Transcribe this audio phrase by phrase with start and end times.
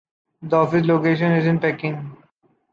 [0.41, 2.17] The office location is in Peking.